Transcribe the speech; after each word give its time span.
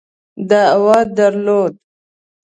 دعوه 0.49 0.99
درلوده. 1.17 1.79